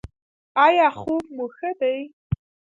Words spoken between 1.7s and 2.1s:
دی؟